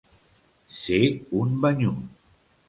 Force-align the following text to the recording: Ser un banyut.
Ser 0.77 0.99
un 1.41 1.53
banyut. 1.67 2.03